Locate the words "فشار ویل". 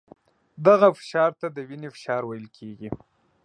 1.95-2.47